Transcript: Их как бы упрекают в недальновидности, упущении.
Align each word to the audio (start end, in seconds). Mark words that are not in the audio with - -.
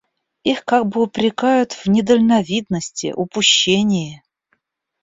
Их 0.43 0.65
как 0.65 0.87
бы 0.87 1.03
упрекают 1.03 1.73
в 1.73 1.85
недальновидности, 1.85 3.13
упущении. 3.15 4.23